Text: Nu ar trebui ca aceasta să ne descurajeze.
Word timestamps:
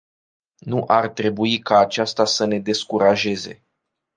Nu 0.59 0.83
ar 0.87 1.07
trebui 1.09 1.59
ca 1.59 1.79
aceasta 1.79 2.25
să 2.25 2.45
ne 2.45 2.59
descurajeze. 2.59 3.63